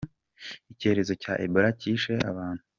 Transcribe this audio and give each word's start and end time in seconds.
Icyorezo 0.73 1.13
cya 1.21 1.33
Ebola 1.45 1.69
kishe 1.79 2.13
abantu 2.31 2.63